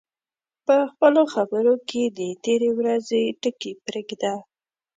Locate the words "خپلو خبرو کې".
0.91-2.03